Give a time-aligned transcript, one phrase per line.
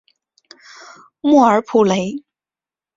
[1.21, 2.23] 莫尔普雷。